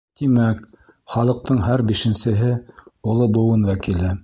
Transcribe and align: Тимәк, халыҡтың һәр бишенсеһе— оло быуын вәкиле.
Тимәк, 0.19 0.63
халыҡтың 1.15 1.61
һәр 1.67 1.85
бишенсеһе— 1.91 2.51
оло 3.13 3.31
быуын 3.39 3.71
вәкиле. 3.71 4.15